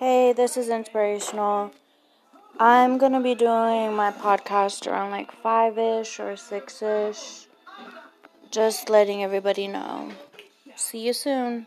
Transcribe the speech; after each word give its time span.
Hey, 0.00 0.32
this 0.32 0.56
is 0.56 0.70
inspirational. 0.70 1.72
I'm 2.58 2.96
gonna 2.96 3.20
be 3.20 3.34
doing 3.34 3.92
my 3.92 4.10
podcast 4.10 4.86
around 4.86 5.10
like 5.10 5.30
five 5.30 5.76
ish 5.76 6.18
or 6.18 6.38
six 6.38 6.80
ish. 6.80 7.46
Just 8.50 8.88
letting 8.88 9.22
everybody 9.22 9.68
know. 9.68 10.08
See 10.74 11.00
you 11.00 11.12
soon. 11.12 11.66